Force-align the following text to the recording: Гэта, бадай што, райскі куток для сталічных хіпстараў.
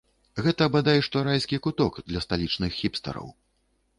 Гэта, 0.45 0.67
бадай 0.75 1.03
што, 1.07 1.21
райскі 1.27 1.59
куток 1.67 2.01
для 2.09 2.23
сталічных 2.25 2.71
хіпстараў. 2.79 3.27